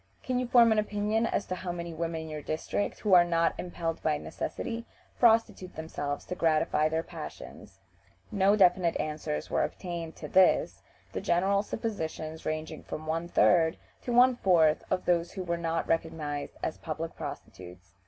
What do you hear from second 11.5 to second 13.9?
suppositions ranging from one third